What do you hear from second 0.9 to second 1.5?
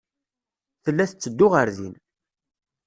tetteddu